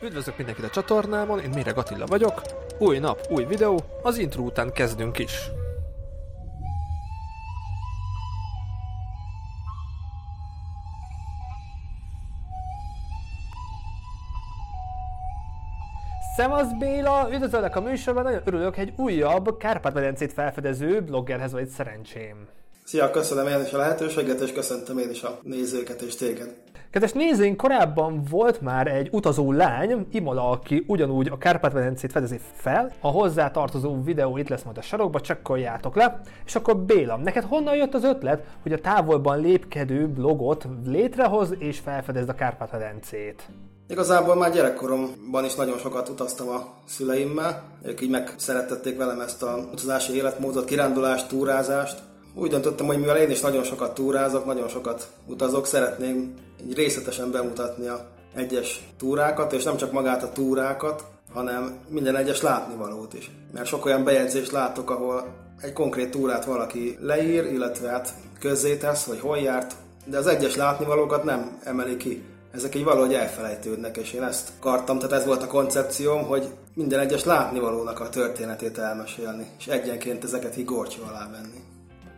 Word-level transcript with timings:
Üdvözlök 0.00 0.36
mindenkit 0.36 0.64
a 0.64 0.70
csatornámon, 0.70 1.40
én 1.40 1.50
Méreg 1.54 1.78
Attila 1.78 2.06
vagyok. 2.06 2.42
Új 2.78 2.98
nap, 2.98 3.26
új 3.30 3.44
videó, 3.44 3.84
az 4.02 4.18
intro 4.18 4.42
után 4.42 4.72
kezdünk 4.72 5.18
is. 5.18 5.50
Szevasz 16.36 16.72
Béla, 16.78 17.28
üdvözöllek 17.32 17.76
a 17.76 17.80
műsorban, 17.80 18.22
nagyon 18.22 18.42
örülök, 18.44 18.76
egy 18.76 18.92
újabb 18.96 19.58
Kárpát-medencét 19.58 20.32
felfedező 20.32 21.02
bloggerhez 21.02 21.52
vagy 21.52 21.68
szerencsém. 21.68 22.48
Szia, 22.84 23.10
köszönöm 23.10 23.46
én 23.46 23.64
is 23.64 23.72
a 23.72 23.76
lehetőséget, 23.76 24.40
és 24.40 24.52
köszöntöm 24.52 24.98
én 24.98 25.10
is 25.10 25.22
a 25.22 25.38
nézőket 25.42 26.00
és 26.00 26.14
téged. 26.14 26.54
Kedves 26.96 27.14
nézőink, 27.14 27.56
korábban 27.56 28.22
volt 28.30 28.60
már 28.60 28.86
egy 28.86 29.08
utazó 29.12 29.52
lány, 29.52 30.06
Imola, 30.10 30.50
aki 30.50 30.84
ugyanúgy 30.86 31.28
a 31.28 31.38
Kárpát-medencét 31.38 32.12
fedezi 32.12 32.40
fel. 32.54 32.92
A 33.00 33.08
hozzá 33.08 33.50
tartozó 33.50 34.02
videó 34.02 34.36
itt 34.36 34.48
lesz 34.48 34.62
majd 34.62 34.78
a 34.78 34.82
sarokba, 34.82 35.20
csekkoljátok 35.20 35.96
le. 35.96 36.20
És 36.46 36.54
akkor 36.54 36.76
Béla, 36.76 37.16
neked 37.16 37.44
honnan 37.44 37.76
jött 37.76 37.94
az 37.94 38.04
ötlet, 38.04 38.46
hogy 38.62 38.72
a 38.72 38.80
távolban 38.80 39.40
lépkedő 39.40 40.08
blogot 40.08 40.68
létrehoz 40.84 41.54
és 41.58 41.78
felfedezd 41.78 42.28
a 42.28 42.34
Kárpát-medencét? 42.34 43.48
Igazából 43.88 44.36
már 44.36 44.52
gyerekkoromban 44.52 45.44
is 45.44 45.54
nagyon 45.54 45.78
sokat 45.78 46.08
utaztam 46.08 46.48
a 46.48 46.66
szüleimmel. 46.84 47.62
Ők 47.82 48.00
így 48.00 48.10
megszerettették 48.10 48.96
velem 48.96 49.20
ezt 49.20 49.42
a 49.42 49.68
utazási 49.72 50.14
életmódot, 50.14 50.64
kirándulást, 50.64 51.28
túrázást 51.28 52.02
úgy 52.38 52.50
döntöttem, 52.50 52.86
hogy 52.86 52.98
mivel 52.98 53.16
én 53.16 53.30
is 53.30 53.40
nagyon 53.40 53.64
sokat 53.64 53.94
túrázok, 53.94 54.44
nagyon 54.44 54.68
sokat 54.68 55.08
utazok, 55.26 55.66
szeretném 55.66 56.34
így 56.66 56.74
részletesen 56.74 57.30
bemutatni 57.30 57.86
a 57.86 58.06
egyes 58.34 58.88
túrákat, 58.98 59.52
és 59.52 59.62
nem 59.62 59.76
csak 59.76 59.92
magát 59.92 60.22
a 60.22 60.32
túrákat, 60.32 61.04
hanem 61.32 61.78
minden 61.88 62.16
egyes 62.16 62.42
látnivalót 62.42 63.14
is. 63.14 63.30
Mert 63.52 63.66
sok 63.66 63.84
olyan 63.84 64.04
bejegyzést 64.04 64.52
látok, 64.52 64.90
ahol 64.90 65.34
egy 65.60 65.72
konkrét 65.72 66.10
túrát 66.10 66.44
valaki 66.44 66.96
leír, 67.00 67.44
illetve 67.44 67.88
hát 67.88 68.14
közzétesz, 68.40 69.06
hogy 69.06 69.20
hol 69.20 69.38
járt, 69.38 69.74
de 70.04 70.18
az 70.18 70.26
egyes 70.26 70.56
látnivalókat 70.56 71.24
nem 71.24 71.58
emeli 71.64 71.96
ki. 71.96 72.24
Ezek 72.52 72.74
így 72.74 72.84
valahogy 72.84 73.14
elfelejtődnek, 73.14 73.96
és 73.96 74.12
én 74.12 74.22
ezt 74.22 74.52
akartam, 74.58 74.98
tehát 74.98 75.12
ez 75.12 75.26
volt 75.26 75.42
a 75.42 75.46
koncepcióm, 75.46 76.22
hogy 76.22 76.46
minden 76.74 77.00
egyes 77.00 77.24
látnivalónak 77.24 78.00
a 78.00 78.08
történetét 78.08 78.78
elmesélni, 78.78 79.46
és 79.58 79.66
egyenként 79.66 80.24
ezeket 80.24 80.56
így 80.56 80.68
alá 81.08 81.30
venni. 81.30 81.75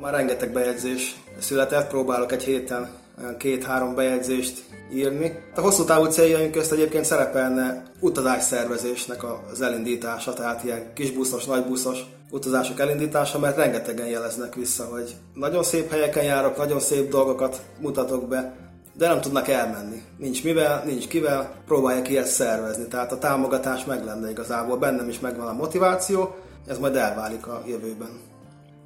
Már 0.00 0.12
rengeteg 0.12 0.52
bejegyzés 0.52 1.16
született, 1.38 1.88
próbálok 1.88 2.32
egy 2.32 2.42
héten 2.42 2.90
két-három 3.38 3.94
bejegyzést 3.94 4.62
írni. 4.92 5.38
A 5.54 5.60
hosszú 5.60 5.84
távú 5.84 6.04
céljaink 6.04 6.52
közt 6.52 6.72
egyébként 6.72 7.04
szerepelne 7.04 7.82
utazásszervezésnek 8.00 9.24
az 9.52 9.60
elindítása, 9.60 10.32
tehát 10.32 10.64
ilyen 10.64 10.92
kisbuszos, 10.94 11.44
nagybuszos 11.44 11.98
utazások 12.30 12.80
elindítása, 12.80 13.38
mert 13.38 13.56
rengetegen 13.56 14.06
jeleznek 14.06 14.54
vissza, 14.54 14.84
hogy 14.84 15.14
nagyon 15.34 15.62
szép 15.62 15.90
helyeken 15.90 16.24
járok, 16.24 16.56
nagyon 16.56 16.80
szép 16.80 17.10
dolgokat 17.10 17.62
mutatok 17.80 18.28
be, 18.28 18.54
de 18.94 19.08
nem 19.08 19.20
tudnak 19.20 19.48
elmenni. 19.48 20.02
Nincs 20.18 20.44
mivel, 20.44 20.82
nincs 20.86 21.08
kivel, 21.08 21.52
próbálják 21.66 22.08
ilyet 22.08 22.26
szervezni. 22.26 22.86
Tehát 22.86 23.12
a 23.12 23.18
támogatás 23.18 23.84
meg 23.84 24.04
lenne 24.04 24.30
igazából, 24.30 24.76
bennem 24.76 25.08
is 25.08 25.20
megvan 25.20 25.48
a 25.48 25.52
motiváció, 25.52 26.34
ez 26.66 26.78
majd 26.78 26.96
elválik 26.96 27.46
a 27.46 27.62
jövőben. 27.66 28.28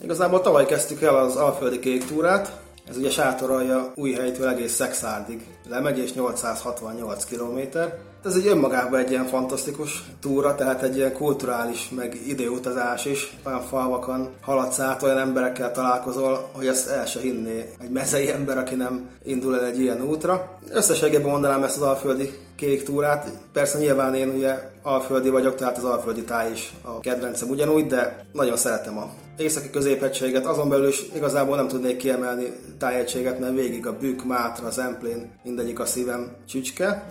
Igazából 0.00 0.40
tavaly 0.40 0.66
kezdtük 0.66 1.02
el 1.02 1.16
az 1.16 1.36
Alföldi 1.36 1.78
Kék 1.78 2.04
túrát, 2.04 2.60
ez 2.88 2.96
ugye 2.96 3.10
sátorolja 3.10 3.92
új 3.94 4.12
helytől 4.12 4.48
egész 4.48 4.72
Szexárdig 4.74 5.46
lemegy, 5.68 5.98
és 5.98 6.12
868 6.12 7.24
km. 7.24 7.78
Ez 8.24 8.34
egy 8.34 8.46
önmagában 8.46 9.00
egy 9.00 9.10
ilyen 9.10 9.26
fantasztikus 9.26 10.02
túra, 10.20 10.54
tehát 10.54 10.82
egy 10.82 10.96
ilyen 10.96 11.12
kulturális, 11.12 11.88
meg 11.96 12.20
időutazás 12.26 13.04
is. 13.04 13.36
Olyan 13.44 13.62
falvakon 13.62 14.28
haladsz 14.40 14.78
át, 14.78 15.02
olyan 15.02 15.18
emberekkel 15.18 15.72
találkozol, 15.72 16.48
hogy 16.52 16.66
ezt 16.66 16.88
el 16.88 17.06
se 17.06 17.20
hinné 17.20 17.70
egy 17.82 17.90
mezei 17.90 18.30
ember, 18.30 18.58
aki 18.58 18.74
nem 18.74 19.08
indul 19.24 19.58
el 19.58 19.64
egy 19.64 19.80
ilyen 19.80 20.02
útra. 20.02 20.58
Összességében 20.70 21.30
mondanám 21.30 21.62
ezt 21.62 21.76
az 21.76 21.82
alföldi 21.82 22.38
kék 22.56 22.82
túrát. 22.82 23.30
Persze 23.52 23.78
nyilván 23.78 24.14
én 24.14 24.28
ugye 24.28 24.71
alföldi 24.82 25.28
vagyok, 25.28 25.54
tehát 25.54 25.76
az 25.76 25.84
alföldi 25.84 26.24
táj 26.24 26.50
is 26.50 26.72
a 26.82 27.00
kedvencem 27.00 27.48
ugyanúgy, 27.48 27.86
de 27.86 28.24
nagyon 28.32 28.56
szeretem 28.56 28.98
a 28.98 29.10
északi 29.36 29.70
középhegységet, 29.70 30.46
azon 30.46 30.68
belül 30.68 30.88
is 30.88 31.02
igazából 31.14 31.56
nem 31.56 31.68
tudnék 31.68 31.96
kiemelni 31.96 32.46
tájegységet, 32.78 33.38
mert 33.38 33.54
végig 33.54 33.86
a 33.86 33.96
Bükk, 33.96 34.24
Mátra, 34.24 34.70
Zemplén, 34.70 35.30
mindegyik 35.42 35.80
a 35.80 35.84
szívem 35.84 36.36
csücske. 36.48 37.04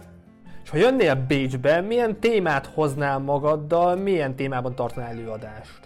És 0.64 0.70
ha 0.70 0.78
jönnél 0.78 1.26
Bécsbe, 1.28 1.82
milyen 1.82 2.20
témát 2.20 2.70
hoznál 2.74 3.20
magaddal, 3.20 3.96
milyen 3.96 4.36
témában 4.36 4.76
tartanál 4.76 5.10
előadást? 5.10 5.80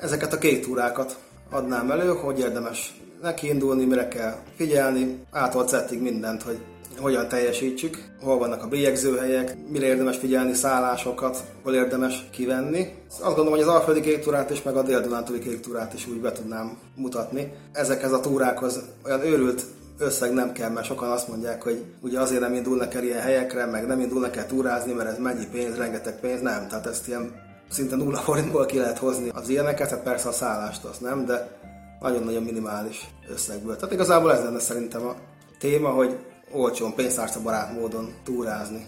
Ezeket 0.00 0.32
a 0.32 0.38
két 0.38 0.64
túrákat 0.64 1.18
adnám 1.50 1.90
elő, 1.90 2.08
hogy 2.08 2.38
érdemes 2.38 2.94
neki 3.22 3.48
indulni, 3.48 3.84
mire 3.84 4.08
kell 4.08 4.34
figyelni, 4.54 5.24
ától 5.30 5.64
mindent, 6.00 6.42
hogy 6.42 6.58
hogyan 6.98 7.28
teljesítsük, 7.28 7.98
hol 8.22 8.38
vannak 8.38 8.62
a 8.62 8.68
bélyegzőhelyek, 8.68 9.56
mire 9.68 9.86
érdemes 9.86 10.16
figyelni, 10.16 10.54
szállásokat, 10.54 11.44
hol 11.62 11.74
érdemes 11.74 12.28
kivenni. 12.30 12.88
Azt 13.08 13.22
gondolom, 13.22 13.50
hogy 13.52 13.60
az 13.60 13.68
Alföldi 13.68 14.00
kék 14.00 14.20
túrát 14.20 14.50
is, 14.50 14.62
meg 14.62 14.76
a 14.76 14.82
Dél-Dunántúli 14.82 15.38
kék 15.38 15.60
túrát 15.60 15.94
is 15.94 16.06
úgy 16.06 16.20
be 16.20 16.32
tudnám 16.32 16.78
mutatni. 16.94 17.52
Ezekhez 17.72 18.12
a 18.12 18.20
túrákhoz 18.20 18.80
olyan 19.04 19.20
őrült 19.20 19.62
összeg 19.98 20.32
nem 20.32 20.52
kell, 20.52 20.70
mert 20.70 20.86
sokan 20.86 21.10
azt 21.10 21.28
mondják, 21.28 21.62
hogy 21.62 21.84
ugye 22.00 22.20
azért 22.20 22.40
nem 22.40 22.54
indulnak 22.54 22.94
el 22.94 23.04
ilyen 23.04 23.20
helyekre, 23.20 23.66
meg 23.66 23.86
nem 23.86 24.00
indulnak 24.00 24.36
el 24.36 24.46
túrázni, 24.46 24.92
mert 24.92 25.08
ez 25.08 25.18
mennyi 25.18 25.46
pénz, 25.52 25.76
rengeteg 25.76 26.20
pénz, 26.20 26.40
nem. 26.40 26.68
Tehát 26.68 26.86
ezt 26.86 27.08
ilyen 27.08 27.32
szinte 27.70 27.96
nulla 27.96 28.18
forintból 28.18 28.66
ki 28.66 28.78
lehet 28.78 28.98
hozni 28.98 29.30
az 29.34 29.48
ilyeneket, 29.48 29.90
hát 29.90 30.02
persze 30.02 30.28
a 30.28 30.32
szállást 30.32 30.84
az 30.84 30.98
nem, 30.98 31.24
de 31.24 31.58
nagyon-nagyon 32.00 32.42
minimális 32.42 33.06
összegből. 33.28 33.76
Tehát 33.76 33.94
igazából 33.94 34.32
ez 34.32 34.42
lenne 34.42 34.58
szerintem 34.58 35.06
a 35.06 35.14
téma, 35.58 35.88
hogy 35.88 36.16
olcsón, 36.52 36.94
pénztárca 36.94 37.70
módon 37.74 38.14
túrázni. 38.24 38.86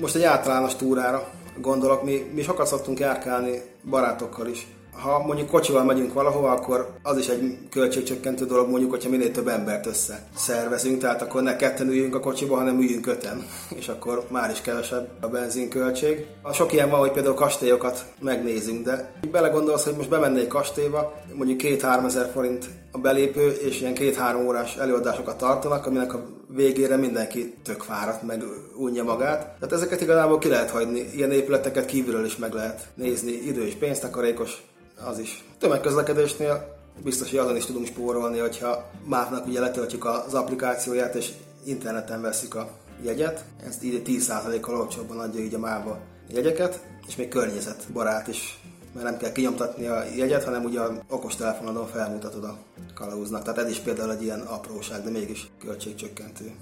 Most 0.00 0.14
egy 0.14 0.22
általános 0.22 0.76
túrára 0.76 1.30
gondolok, 1.60 2.02
mi, 2.02 2.30
mi 2.34 2.42
sokat 2.42 2.66
szoktunk 2.66 2.98
járkálni 2.98 3.62
barátokkal 3.84 4.46
is 4.46 4.66
ha 4.96 5.24
mondjuk 5.26 5.48
kocsival 5.48 5.84
megyünk 5.84 6.12
valahova, 6.12 6.50
akkor 6.50 6.92
az 7.02 7.18
is 7.18 7.28
egy 7.28 7.58
költségcsökkentő 7.70 8.46
dolog, 8.46 8.68
mondjuk, 8.68 8.90
hogyha 8.90 9.10
minél 9.10 9.30
több 9.30 9.48
embert 9.48 9.86
össze 9.86 10.26
szervezünk, 10.36 11.00
tehát 11.00 11.22
akkor 11.22 11.42
ne 11.42 11.56
ketten 11.56 11.88
üljünk 11.88 12.14
a 12.14 12.20
kocsiba, 12.20 12.56
hanem 12.56 12.78
üljünk 12.78 13.06
öten, 13.06 13.46
és 13.78 13.88
akkor 13.88 14.26
már 14.30 14.50
is 14.50 14.60
kevesebb 14.60 15.08
a 15.20 15.28
benzinköltség. 15.28 16.26
Sok 16.52 16.72
ilyen 16.72 16.90
van, 16.90 17.00
hogy 17.00 17.12
például 17.12 17.34
kastélyokat 17.34 18.04
megnézünk, 18.20 18.84
de 18.84 19.12
belegondolsz, 19.30 19.84
hogy 19.84 19.96
most 19.96 20.08
bemennék 20.08 20.48
kastélyba, 20.48 21.14
mondjuk 21.34 21.58
két-három 21.58 22.04
ezer 22.04 22.30
forint 22.32 22.66
a 22.94 22.98
belépő, 22.98 23.50
és 23.50 23.80
ilyen 23.80 23.94
két-három 23.94 24.46
órás 24.46 24.76
előadásokat 24.76 25.36
tartanak, 25.36 25.86
aminek 25.86 26.14
a 26.14 26.26
végére 26.48 26.96
mindenki 26.96 27.54
tök 27.62 27.80
fáradt, 27.80 28.22
meg 28.22 28.44
unja 28.76 29.04
magát. 29.04 29.40
Tehát 29.40 29.72
ezeket 29.72 30.00
igazából 30.00 30.38
ki 30.38 30.48
lehet 30.48 30.70
hagyni, 30.70 31.10
ilyen 31.14 31.32
épületeket 31.32 31.86
kívülről 31.86 32.24
is 32.24 32.36
meg 32.36 32.52
lehet 32.52 32.88
nézni, 32.94 33.32
idő 33.32 33.66
és 33.66 33.74
pénztakarékos, 33.74 34.62
az 35.04 35.18
is. 35.18 35.44
Tömegközlekedésnél 35.58 36.76
biztos, 37.02 37.30
hogy 37.30 37.38
azon 37.38 37.56
is 37.56 37.64
tudunk 37.64 37.86
spórolni, 37.86 38.38
hogyha 38.38 38.90
mávnak 39.04 39.46
ugye 39.46 39.60
letöltjük 39.60 40.04
az 40.04 40.34
applikációját, 40.34 41.14
és 41.14 41.30
interneten 41.64 42.20
veszik 42.20 42.54
a 42.54 42.68
jegyet. 43.02 43.44
Ezt 43.66 43.82
így 43.82 44.02
10%-kal 44.06 44.80
olcsóbban 44.80 45.18
adja 45.18 45.40
így 45.40 45.54
a 45.54 45.58
máva 45.58 46.00
jegyeket, 46.28 46.80
és 47.06 47.16
még 47.16 47.28
környezetbarát 47.28 48.28
is 48.28 48.60
mert 48.94 49.06
nem 49.06 49.16
kell 49.16 49.32
kinyomtatni 49.32 49.86
a 49.86 50.02
jegyet, 50.16 50.44
hanem 50.44 50.64
ugye 50.64 50.80
a 50.80 50.92
okostelefonodon 51.08 51.86
felmutatod 51.86 52.44
a 52.44 52.56
kalauznak. 52.94 53.42
Tehát 53.42 53.58
ez 53.58 53.70
is 53.70 53.78
például 53.78 54.12
egy 54.12 54.22
ilyen 54.22 54.40
apróság, 54.40 55.02
de 55.02 55.10
mégis 55.10 55.50
költségcsökkentő. 55.64 56.52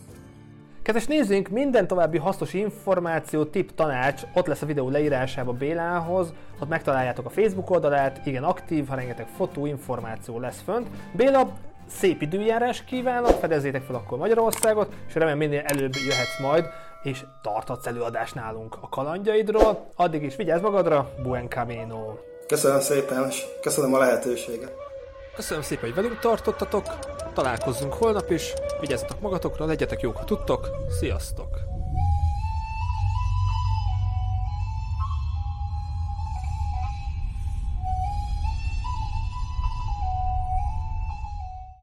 Kedves 0.83 1.07
nézzünk, 1.07 1.49
minden 1.49 1.87
további 1.87 2.19
hasznos 2.19 2.55
információ, 2.55 3.45
tip, 3.45 3.75
tanács 3.75 4.23
ott 4.35 4.47
lesz 4.47 4.63
a 4.63 4.67
videó 4.67 4.89
leírásában 4.89 5.57
Bélához, 5.57 6.33
ott 6.61 6.69
megtaláljátok 6.69 7.27
a 7.27 7.31
Facebook 7.31 7.71
oldalát, 7.71 8.27
igen 8.27 8.45
aktív, 8.45 8.87
ha 8.87 8.95
rengeteg 8.95 9.27
fotó, 9.37 9.67
információ 9.67 10.39
lesz 10.39 10.63
fönt. 10.65 10.89
Béla, 11.13 11.53
szép 11.99 12.23
időjárás 12.23 12.85
kívánok, 12.85 13.31
fedezzétek 13.31 13.83
fel 13.83 13.95
akkor 13.95 14.19
Magyarországot, 14.19 14.93
és 15.09 15.15
remélem 15.15 15.39
minél 15.39 15.63
előbb 15.65 15.95
jöhetsz 15.95 16.41
majd, 16.41 16.65
és 17.03 17.25
tarthatsz 17.43 17.87
előadást 17.87 18.35
nálunk 18.35 18.77
a 18.81 18.89
kalandjaidról. 18.89 19.87
Addig 19.97 20.23
is 20.23 20.37
vigyázz 20.37 20.63
magadra, 20.63 21.11
buen 21.23 21.49
camino! 21.49 22.15
Köszönöm 22.47 22.81
szépen, 22.81 23.29
és 23.29 23.45
köszönöm 23.61 23.95
a 23.95 23.99
lehetőséget! 23.99 24.73
Köszönöm 25.35 25.63
szépen, 25.63 25.85
hogy 25.85 25.95
velünk 25.95 26.19
tartottatok, 26.19 26.85
találkozzunk 27.35 27.93
holnap 27.93 28.31
is, 28.31 28.53
vigyázzatok 28.81 29.21
magatokra, 29.21 29.65
legyetek 29.65 30.01
jók, 30.01 30.17
ha 30.17 30.25
tudtok, 30.25 30.69
sziasztok! 31.01 31.72